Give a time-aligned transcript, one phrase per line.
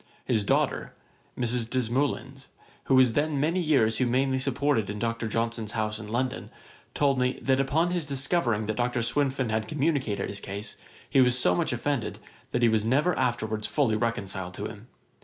[0.25, 0.95] His daughter,
[1.37, 1.69] Mrs.
[1.69, 2.47] Desmoulins,
[2.85, 5.27] who was many years humanely supported in Dr.
[5.27, 6.49] Johnson's house in London,
[6.95, 9.03] told me, that upon his discovering that Dr.
[9.03, 10.75] Swinfen had communicated his case,
[11.07, 12.17] he was so much offended,
[12.51, 14.87] that he was never afterwards fully reconciled to him.